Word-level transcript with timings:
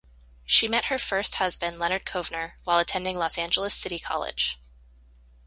She 0.47 0.67
met 0.67 0.85
her 0.85 0.97
first 0.97 1.35
husband 1.35 1.77
Leonard 1.77 2.07
Kovner 2.07 2.53
while 2.63 2.79
attending 2.79 3.19
Los 3.19 3.37
Angeles 3.37 3.75
City 3.75 3.99
College. 3.99 4.59